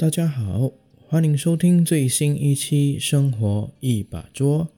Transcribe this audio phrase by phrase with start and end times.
[0.00, 4.70] 大家好，欢迎收听最新一期《生活一把桌》。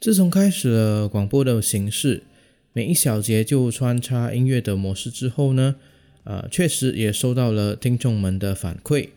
[0.00, 2.22] 自从开始了广播的形式，
[2.72, 5.76] 每一小节就穿插音乐的模式之后呢，
[6.24, 9.10] 呃，确实也收到了听众们的反馈，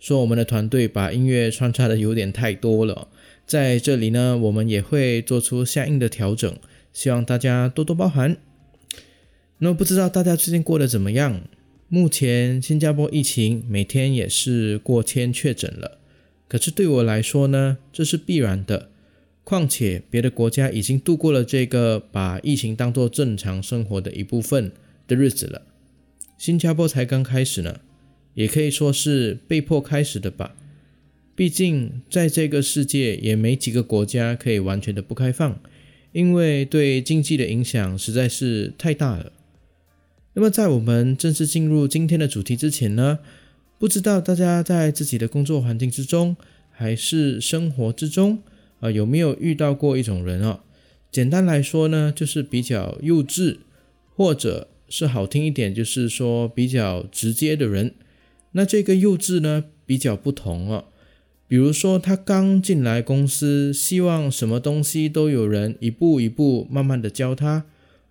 [0.00, 3.08] 说我们的团队把音乐穿插的有点太多了。
[3.44, 6.56] 在这里呢，我们也会做出相应的调整，
[6.94, 8.38] 希望大家多多包涵。
[9.58, 11.42] 那么不知道大家最近过得怎么样？
[11.88, 15.98] 目前新加坡疫情每天也是过千确诊了，
[16.48, 18.90] 可是对我来说呢，这是必然的。
[19.44, 24.72] 况且别的国家已经度过了这个把疫情当作正常生活的一部分
[25.06, 25.62] 的日子了，
[26.36, 27.78] 新加坡才刚开始呢，
[28.34, 30.56] 也可以说是被迫开始的吧。
[31.36, 35.60] 毕竟在这个世界也没几个国家可以完全的不开放，
[36.10, 39.30] 因为对经济的影响实在是太大了。
[40.38, 43.20] 那么，在我们正式进入今天的主题之前呢，
[43.78, 46.36] 不知道大家在自己的工作环境之中，
[46.70, 48.42] 还是生活之中，
[48.80, 50.60] 啊，有没有遇到过一种人哦？
[51.10, 53.56] 简单来说呢，就是比较幼稚，
[54.14, 57.94] 或者是好听一点，就是说比较直接的人。
[58.52, 60.84] 那这个幼稚呢，比较不同哦。
[61.48, 67.64] 比如说，他刚进来公司，希望什么东西都有人一步一步慢慢的教他。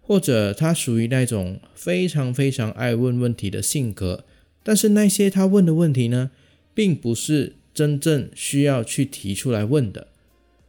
[0.08, 4.24] 或者他属于那种非常非常爱问问题的性格，
[4.62, 6.30] 但是那些他问的问题呢，
[6.76, 10.10] 并不是真正需要去提出来问的。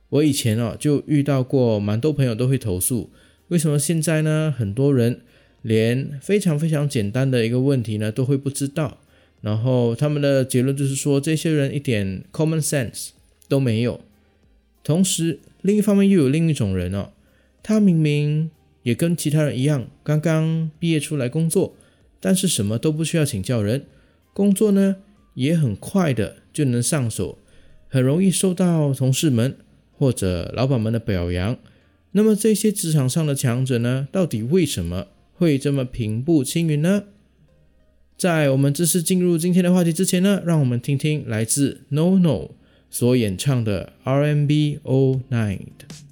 [0.08, 3.10] 我以前哦就遇到过蛮多朋友都会投诉，
[3.48, 4.54] 为什么现在呢？
[4.56, 5.20] 很多人
[5.60, 9.00] 连非常非常简单的一个问题呢都会不知道，
[9.42, 13.10] 然后他们的结论就是说，这些人一点 common sense
[13.48, 14.00] 都没有。
[14.82, 17.10] 同时，另一方面又有另一种人哦，
[17.62, 18.50] 他明明。
[18.86, 21.74] 也跟其他人一样，刚刚毕业出来工作，
[22.20, 23.84] 但是什么都不需要请教人，
[24.32, 24.98] 工作呢
[25.34, 27.40] 也很快的就能上手，
[27.88, 29.56] 很容易受到同事们
[29.90, 31.58] 或者老板们的表扬。
[32.12, 37.02] 那么这些职场上的强者呢，到底为什么会这么平步青云呢？
[38.16, 42.50] 在我们正式进入今天的话题之前呢，让我们听听来自 No No
[42.88, 46.05] 所演唱的 R&B All Night。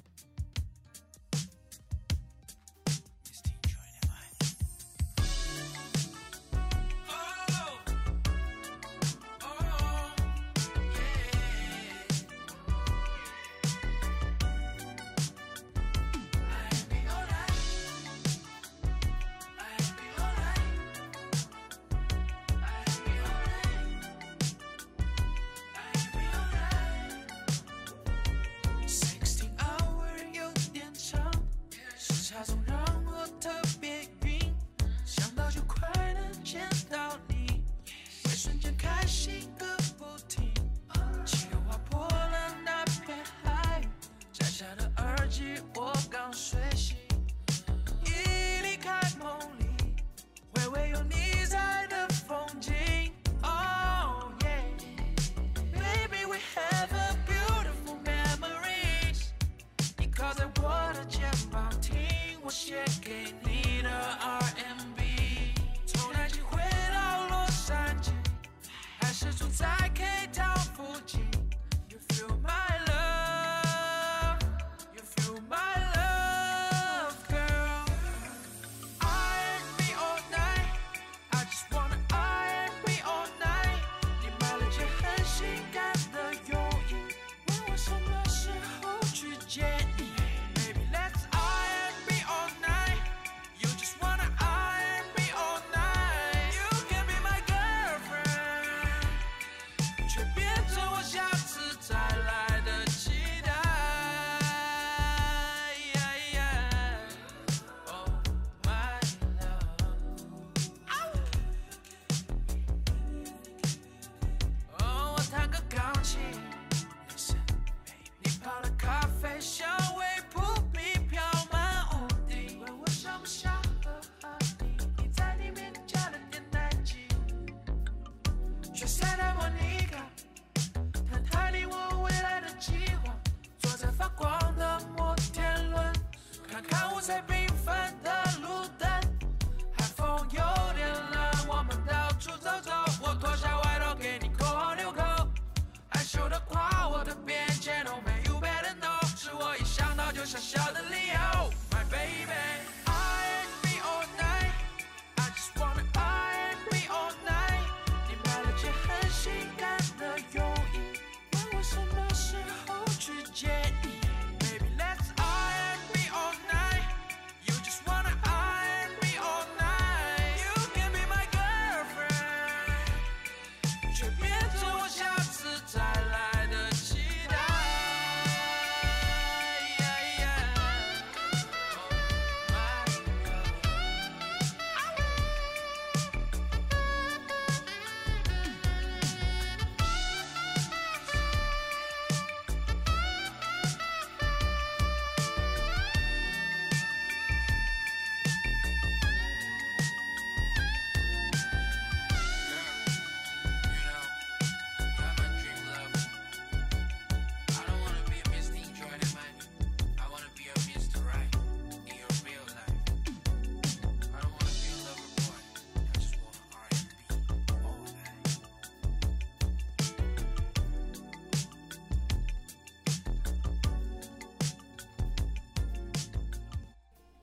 [38.45, 39.74] 瞬间开心。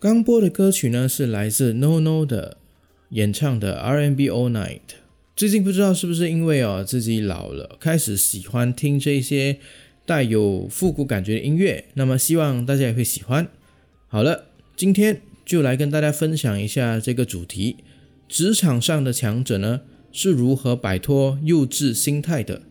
[0.03, 2.57] 刚播的歌曲呢是来自 No No 的
[3.11, 4.81] 演唱的 R&B All Night。
[5.37, 9.59] 最近不知道是不是因为哦自己老了，开始喜欢听这些
[10.05, 13.47] 带有复古感觉的音乐，那么希望大家也会喜欢。
[14.09, 17.77] 好了，今天就来跟大家分享一下这个主题：
[18.29, 22.63] 职场上的强者呢是如何摆脱幼稚心态的。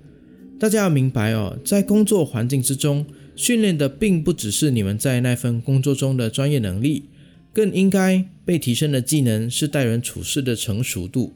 [0.59, 3.05] 大家要明白哦，在工作环境之中，
[3.37, 7.05] 训练的并不只是你们在那份工作中的专业能力，
[7.53, 11.33] 更应该被提升的技能是待人处事的成熟度。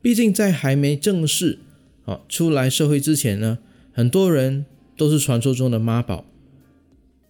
[0.00, 1.58] 毕竟在还没正式
[2.04, 3.58] 啊出来社会之前呢，
[3.92, 4.66] 很多人
[4.96, 6.24] 都是传说中的妈宝，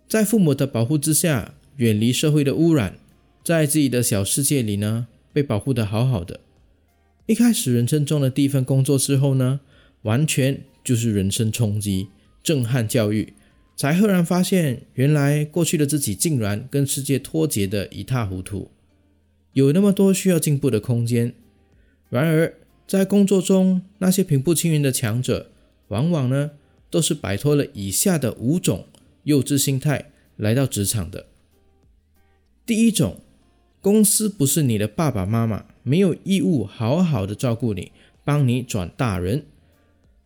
[0.09, 1.55] 在父母的保护之下。
[1.79, 2.99] 远离社会的污染，
[3.43, 6.41] 在自己的小世界里呢，被保护的好好的。
[7.25, 9.61] 一开始人生中的第一份工作之后呢，
[10.03, 12.09] 完全就是人生冲击、
[12.43, 13.33] 震撼教育，
[13.75, 18.71] 才赫然发现，原来过去的自己竟然跟世界脱节的一塌糊涂，
[19.53, 21.35] 有那么多需要进步的空间。
[22.11, 22.55] 然而，
[22.87, 25.51] 在工作中，那些平步青云的强者，
[25.89, 26.53] 往往呢，
[26.91, 28.87] 都是摆脱了以下的五种
[29.25, 31.27] 幼稚心态来到职场的。
[32.67, 33.21] 第一种，
[33.81, 37.91] 公司不是你的爸爸妈妈，没有义务好好的照顾你，
[38.25, 39.47] 帮你转大人。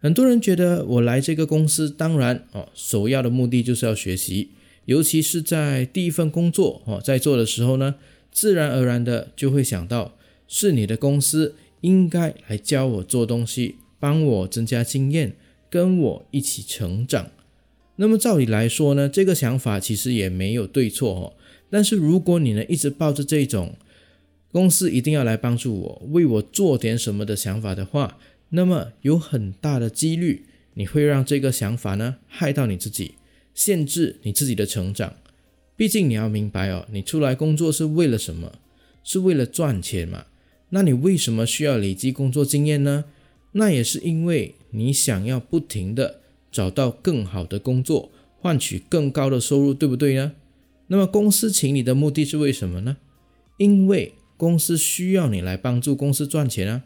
[0.06, 4.50] 很多人觉得我来这个公司，当然哦，首要的目的就是要学习，
[4.84, 7.96] 尤其是在第一份工作哦，在做的时候呢，
[8.30, 10.16] 自然而然的就会想到，
[10.46, 15.34] 是你的公司应该来教我做东西，帮我增加经验，
[15.68, 17.32] 跟我一起成长。
[17.96, 21.32] 那么照理来说呢，这个想法其实也没有对错哦。
[21.68, 23.74] 但是如果你呢一直抱着这种
[24.52, 28.16] 公司一定要来帮助我、为我做点什么的想法的话，
[28.50, 33.14] 那么有很大的几率你会让这个想法呢害到你自己，
[33.54, 35.14] 限制你自己的成长。
[35.76, 38.52] 毕竟你要明白哦，你出来工作是为了什么？
[39.02, 40.26] 是为了赚钱嘛？
[40.70, 43.04] 那你为什么需要累积工作经验呢？
[43.52, 50.32] 那也是因为你想要不停的找到更好的工作，换取更高的收入，对不对呢？
[50.88, 52.98] 那么公司请你的目的是为什么呢？
[53.58, 56.82] 因为公司需要你来帮助公司赚钱啊。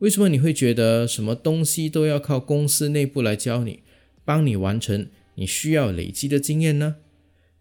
[0.00, 3.80] 为什么你会觉得什么东西都要靠公司内部来教你，
[4.26, 6.96] 帮你完成你需要累积的经验呢？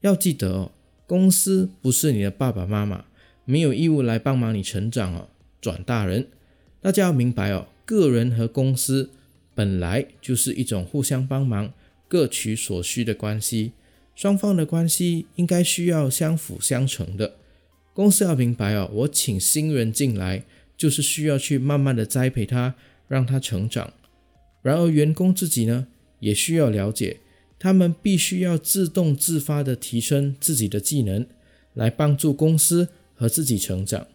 [0.01, 0.71] 要记得哦，
[1.07, 3.05] 公司不是你的爸爸妈妈，
[3.45, 5.29] 没有义务来帮忙你成长哦，
[5.61, 6.27] 转大人。
[6.81, 9.11] 大家要明白哦，个人和公司
[9.53, 11.71] 本来就是一种互相帮忙、
[12.07, 13.71] 各取所需的关系。
[14.13, 17.35] 双方的关系应该需要相辅相成的。
[17.93, 20.43] 公司要明白哦，我请新人进来，
[20.77, 22.75] 就是需要去慢慢的栽培他，
[23.07, 23.93] 让他成长。
[24.61, 25.87] 然而员工自己呢，
[26.19, 27.17] 也需要了解，
[27.59, 31.25] 他们必须要自动自发的提升自己的技能，
[31.73, 34.07] 来帮助公司和自己成长，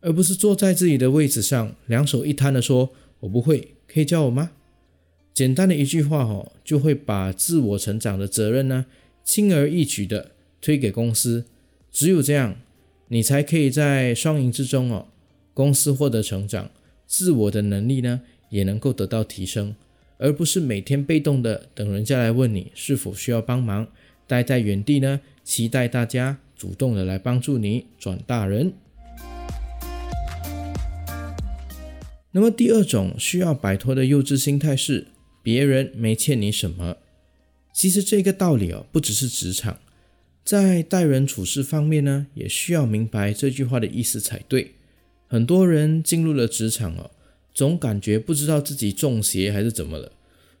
[0.00, 4.52] 而不是坐在自己的位置上，两手一摊的说：“我不会，可以教我吗？”
[5.32, 8.86] 简单的一句话哦，就会把自我成长的责任呢。
[9.22, 11.44] 轻而易举的推给公司，
[11.92, 12.56] 只有这样，
[13.08, 15.08] 你才可以在双赢之中哦，
[15.60, 16.70] 公司获得成长，
[17.06, 19.76] 自我的能力呢也能够得到提升，
[20.16, 23.86] 而不是每天被动的等人家来问你是否需要帮忙，
[24.26, 28.72] 待在原地呢，期待大家主动的来帮助你转大人。
[32.32, 35.08] 那么第二种需要摆脱的幼稚心态是，
[35.42, 36.96] 别人没欠你什么。
[37.74, 39.78] 其实这个道理哦，不只是职场，
[40.42, 44.76] 在待人处事方面呢，也需要明白这句话的意思才对。
[45.30, 47.12] 很多人进入了职场哦，
[47.54, 50.10] 总感觉不知道自己中邪还是怎么了，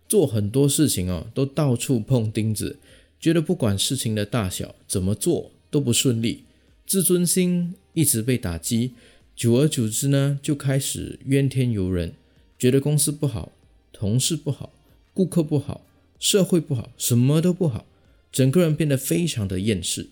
[0.08, 2.78] 做很多事情哦，都到处碰钉子，
[3.18, 6.44] 觉得不管事情的大小，怎么做都不顺利，
[6.86, 8.92] 自尊心一直被打击，
[9.34, 12.12] 久而久之呢，就开始怨天尤人，
[12.56, 13.50] 觉得公司不好，
[13.92, 14.72] 同事不好，
[15.12, 15.84] 顾客不好。
[16.20, 17.86] 社会不好，什么都不好，
[18.30, 20.10] 整个人变得非常的厌世。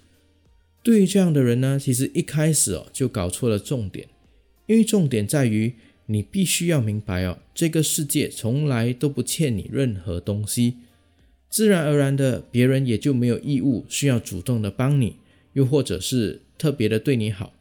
[0.82, 4.08] 对于这样的人呢，其实一开始哦就搞错了重点，
[4.68, 5.74] 因为重点在于
[6.06, 10.74] 你必须要明白哦，这个世界从来都不欠你任何东西，
[11.50, 15.16] 自然而然的别人也就没有义务需要主动的帮你，
[15.54, 17.52] 又或者是特别的对你好。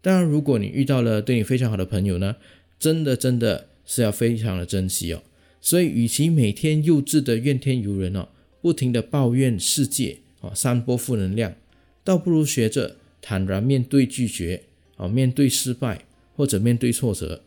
[0.00, 2.36] 当然，如果你遇到了对你非常好的朋友呢，
[2.78, 5.22] 真的真的是要非常的珍惜哦。
[5.60, 8.28] 所以，与其每天幼稚的怨天尤人哦，
[8.60, 11.54] 不停的抱怨世界哦，散播负能量，
[12.04, 14.64] 倒不如学着坦然面对拒绝
[14.96, 16.04] 哦，面对失败
[16.34, 17.42] 或者面对挫折。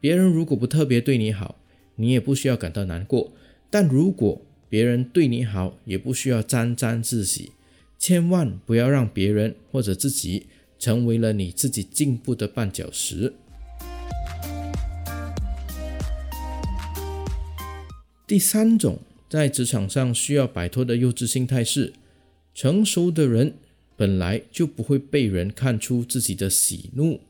[0.00, 1.56] 别人如果不特别对你好，
[1.96, 3.32] 你也不需要感到难过；
[3.70, 7.52] 但如果别人对你好，也不需要沾沾自喜。
[7.98, 10.46] 千万不要让别人或者自己
[10.78, 13.32] 成为了你自己进步的绊脚石。
[18.26, 21.92] 第三种在职场上需要摆脱的幼稚心态是，
[22.54, 23.54] 成熟的人
[23.96, 27.20] 本来就不会被人看出自己的喜怒，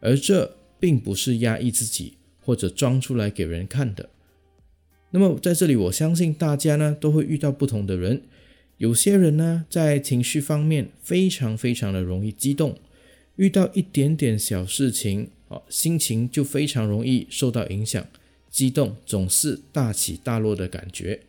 [0.00, 4.08] 而这并不是压抑自己或者装出来给人看的。
[5.12, 8.22] 那么在这里，我相信大家呢都会遇到不同的人。
[8.78, 12.78] 有些人呢在情绪方面非常非常的容易激动，
[13.36, 18.06] 遇到一点点小事情，哦，心情就非常容易受到影响，
[18.48, 21.20] 激动总是大起大落的感觉。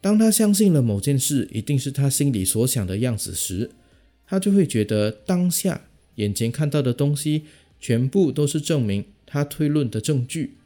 [0.00, 3.70] 当他相信了某件事一定是他心里所想的样子时，
[4.26, 5.82] 他就会觉得当下
[6.16, 7.44] 眼前看到的东西
[7.80, 10.56] 全部都是证明他推论的证据。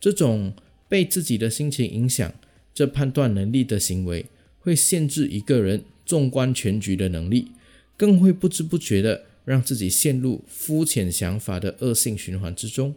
[0.00, 0.54] 这种。
[0.90, 2.34] 被自己的心情影响，
[2.74, 4.26] 这判断能力的行为
[4.58, 7.52] 会限制一个人纵观全局的能力，
[7.96, 12.96] 更会不知不觉的让自己陷入肤浅想法的恶性循环之中。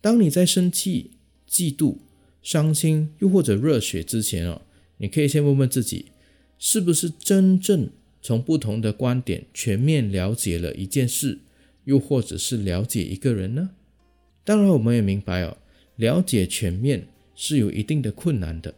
[0.00, 1.12] 当你在生气、
[1.48, 1.98] 嫉妒、
[2.42, 4.62] 伤心又或者热血之前哦，
[4.98, 6.06] 你可以先问问自己，
[6.58, 7.88] 是不是真正
[8.20, 11.38] 从不同的观点全面了解了一件事，
[11.84, 13.70] 又或者是了解一个人呢？
[14.44, 15.56] 当然，我们也明白哦。
[15.96, 18.74] 了解全面是有一定的困难的，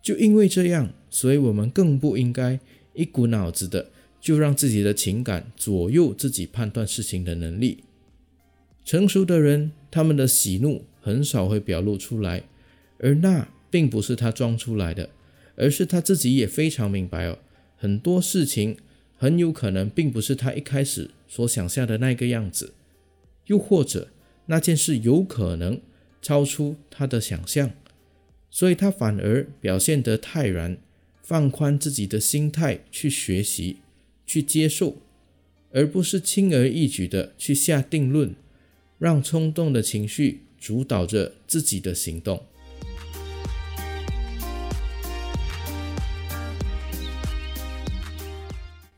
[0.00, 2.60] 就因为这样，所以我们更不应该
[2.94, 3.90] 一股脑子的
[4.20, 7.82] 就让自己的情感左右自己判断事情的能力。
[8.84, 12.44] 成熟的人，他们的喜怒很少会表露出来，
[13.00, 15.10] 而那并不是他装出来的，
[15.56, 17.38] 而是他自己也非常明白哦，
[17.76, 18.76] 很多事情
[19.16, 22.74] 很有可能并不是他一开始所想象的那个样子，
[23.46, 24.08] 又或者
[24.46, 25.80] 那件事有可能。
[26.22, 27.70] 超出他的想象，
[28.50, 30.76] 所以他反而表现得泰然，
[31.22, 33.76] 放宽自己的心态去学习、
[34.26, 34.96] 去接受，
[35.70, 38.34] 而不是轻而易举的去下定论，
[38.98, 42.42] 让冲动的情绪主导着自己的行动。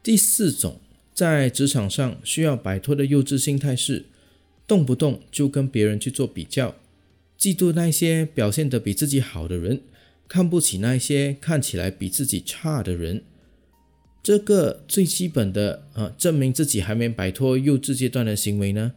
[0.08, 0.80] 第四种
[1.12, 4.06] 在职场上需要摆脱的幼稚心态是，
[4.66, 6.76] 动不动就跟别人去做比较。
[7.38, 9.82] 嫉妒那些表现得比自己好的人，
[10.26, 13.22] 看不起那些看起来比自己差的人。
[14.22, 18.94] 这个最基本的啊，证明自己还没摆脱幼稚阶段的行为呢。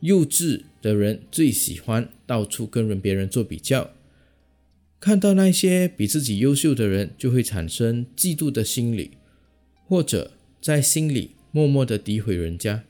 [0.00, 3.90] 幼稚的人最喜欢到处跟人别人做比较，
[4.98, 9.10] 看到那些比自己优秀的人，就会产生嫉妒的心理，
[9.86, 10.30] 或者
[10.64, 12.84] 在心里默默的诋毁人家。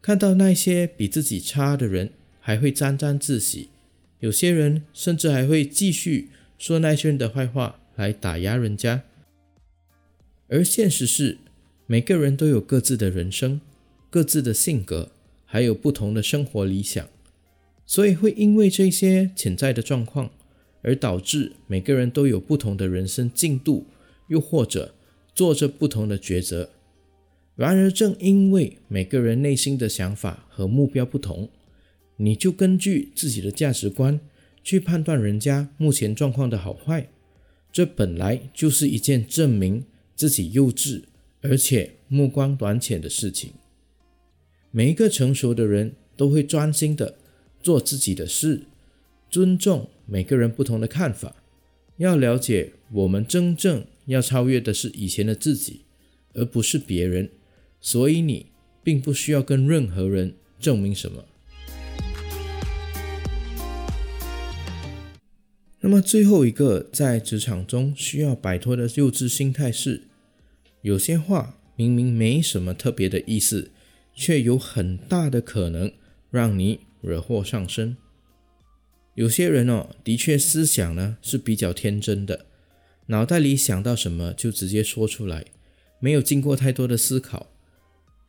[0.00, 3.70] 看到那些比自己差的人，还会沾沾自喜。
[4.20, 6.28] 有些人甚至还会继续
[6.60, 9.02] 说那些人的坏话来打压人家，
[10.46, 11.38] 而现实是，
[11.88, 13.60] 每个人都有各自的人生、
[14.10, 15.10] 各自的性格，
[15.44, 17.08] 还有不同的生活理想，
[17.84, 20.30] 所以会因为这些潜在的状况，
[20.82, 23.88] 而导致每个人都有不同的人生进度，
[24.28, 24.94] 又或者
[25.34, 26.70] 做着不同的抉择。
[27.58, 31.50] 然而，正因为每个人内心的想法和目标不同。
[32.18, 34.20] 你就根据自己的价值观
[34.62, 37.08] 去判断人家目前状况的好坏，
[37.72, 39.84] 这本来就是一件证明
[40.14, 41.02] 自己幼稚
[41.40, 43.50] 而且目光短浅的事情。
[44.70, 47.16] 每一个成熟的人都会专心的
[47.60, 48.62] 做自己的事，
[49.28, 51.34] 尊重每个人不同的看法。
[51.96, 55.80] 要了解，我们真正要超越的是以前的自己，
[56.34, 57.28] 而不是别人。
[57.80, 58.46] 所以你
[58.82, 61.24] 并不需要跟任何人证明什么。
[65.80, 70.02] 那么最后一个在职场中需要摆脱的幼稚心态是，
[70.82, 73.70] 有些话明明没什么特别的意思，
[74.12, 75.92] 却有很大的可能
[76.30, 77.96] 让你惹祸上身。
[79.14, 82.46] 有些人哦，的确思想呢是比较天真的，
[83.06, 85.44] 脑袋里想到什么就直接说出来，
[86.00, 87.46] 没有经过太多的思考。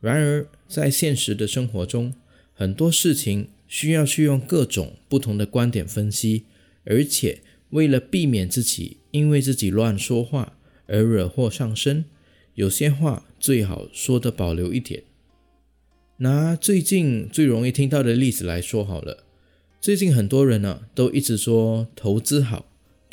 [0.00, 2.14] 然而在现实的生活中，
[2.52, 6.44] 很多事情需要去用各种不同的观点分析，
[6.84, 7.40] 而且。
[7.70, 12.04] 为了避免自己因为自己乱说话而惹祸上身，
[12.54, 15.04] 有些话最好说的保留一点。
[16.16, 19.22] 拿最近最容易听到的例子来说好了，
[19.80, 22.66] 最近很多人呢都一直说投资好，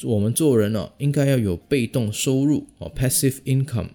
[0.05, 3.89] 我们做人呢应该要有被动收入哦，passive income，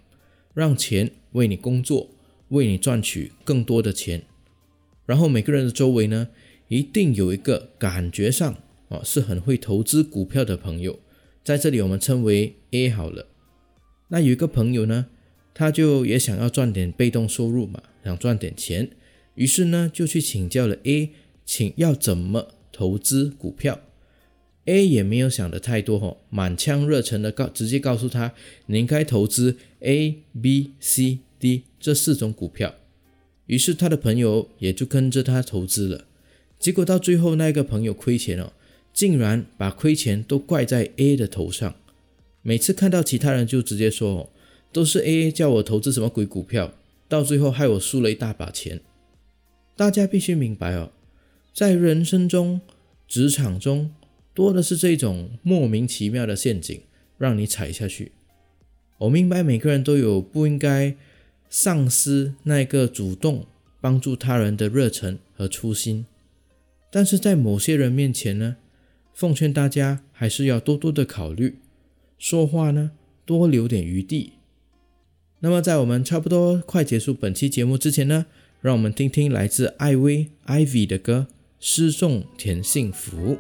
[0.55, 2.12] 让钱为你工作，
[2.53, 4.23] 为你赚取更多的钱。
[5.05, 6.29] 然后每个人的周围呢，
[6.69, 8.57] 一定有一个感觉上。
[8.89, 10.99] 哦，是很会投资股票的朋友，
[11.43, 13.27] 在这里我们称为 A 好了。
[14.09, 15.07] 那有一个朋友呢，
[15.55, 18.91] 他就也想要赚点被动收入嘛，想赚点钱，
[19.35, 21.09] 于是呢就去请教了 A，
[21.47, 23.81] 请要怎么投资股票。
[24.67, 28.35] A 也没有想的太多哦，满腔热忱的告直接告诉他，
[28.67, 32.77] 你应该投资 A、B、C、D 这四种股票。
[33.47, 36.07] 于是他的朋友也就跟着他投资了。
[36.61, 38.53] 结果到最后，那个朋友亏钱了，
[38.95, 41.75] 竟然把亏钱都怪在 A 的头上。
[42.43, 44.29] 每次看到其他人就直接说哦，
[44.73, 46.75] 都是 A 叫我投资什么鬼股票，
[47.09, 48.81] 到最后害我输了一大把钱。
[49.77, 50.93] 大家必须明白哦，
[51.53, 52.61] 在人生中、
[53.09, 53.91] 职场中。
[54.35, 56.81] 多的是这种莫名其妙的陷阱，
[57.19, 58.13] 让你踩下去。
[58.97, 60.97] 我明白每个人都有不应该
[61.55, 63.45] 丧失那个主动
[63.79, 66.07] 帮助他人的热忱和初心，
[66.91, 68.57] 但是在某些人面前呢，
[69.13, 71.59] 奉劝大家还是要多多的考虑，
[72.19, 72.93] 说话呢
[73.27, 74.33] 多留点余地。
[75.41, 78.25] 那么在我们差不多快结束本期节目之前呢，
[78.63, 81.27] 让我们听听来自艾薇 Ivy 的歌
[81.61, 83.35] 《失重甜幸福》。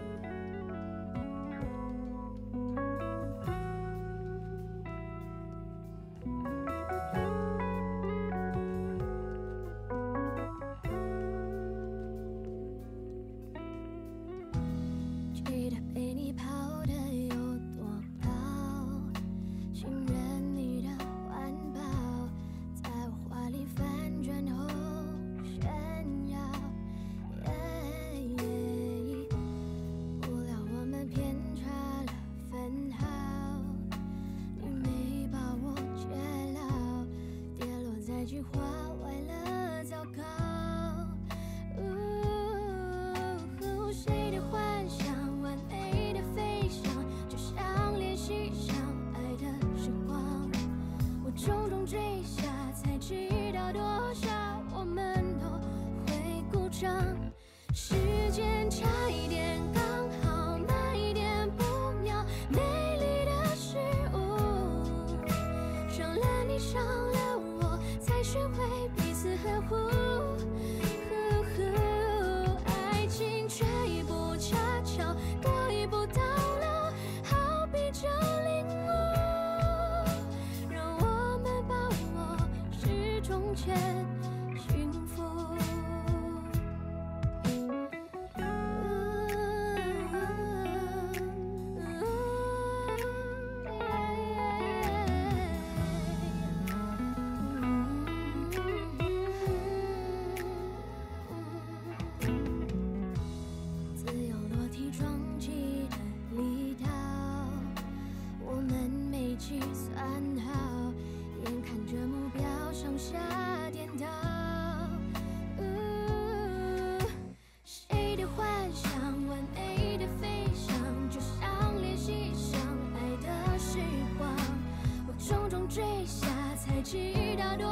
[125.74, 126.98] 坠下才知
[127.38, 127.71] 道多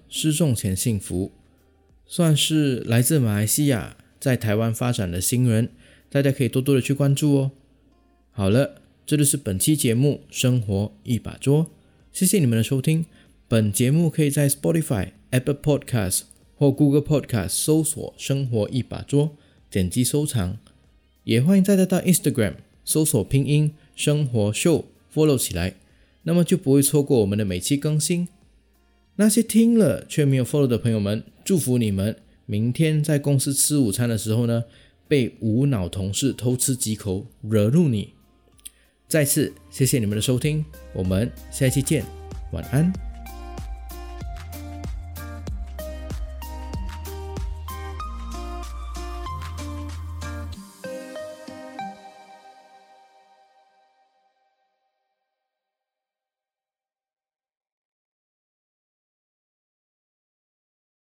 [0.11, 1.31] 失重前幸福》，
[2.05, 5.69] 算是来自马来西亚在台湾发展的新人，
[6.09, 7.51] 大家可以多多的去关注哦。
[8.31, 11.65] 好了，这就是本期节目《生活一把捉》，
[12.11, 13.05] 谢谢你们的收听。
[13.47, 16.23] 本节目可以在 Spotify、Apple Podcast
[16.55, 19.37] 或 Google Podcast 搜索“生活一把桌”，
[19.71, 20.57] 点击收藏。
[21.23, 25.75] 也欢迎大家到 Instagram 搜索拼音“生活秀 ”follow 起来，
[26.23, 28.27] 那么就不会错过我们的每期更新。
[29.17, 34.63] 那些听了却没有 follow 的朋友们，祝福你们明天在公司吃午餐的时候呢，
[35.07, 38.13] 被无脑同事偷吃几口，惹怒你。
[39.07, 42.03] 再次谢谢你们的收听，我们下期见，
[42.53, 43.10] 晚安。